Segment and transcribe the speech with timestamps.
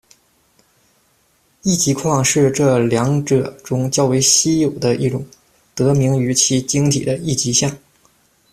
[1.61, 5.23] 异极矿是这两者中较为稀有的一种，
[5.75, 7.71] 得名于其晶体的异极象。